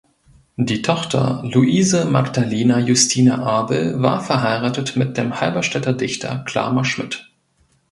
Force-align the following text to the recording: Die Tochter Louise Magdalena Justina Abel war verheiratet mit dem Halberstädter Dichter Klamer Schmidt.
Die 0.57 0.81
Tochter 0.81 1.43
Louise 1.45 2.05
Magdalena 2.05 2.79
Justina 2.79 3.43
Abel 3.45 4.01
war 4.01 4.19
verheiratet 4.23 4.95
mit 4.95 5.15
dem 5.15 5.39
Halberstädter 5.39 5.93
Dichter 5.93 6.39
Klamer 6.47 6.85
Schmidt. 6.85 7.29